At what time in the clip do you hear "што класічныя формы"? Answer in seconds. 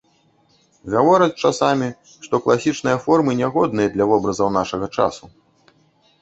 2.27-3.31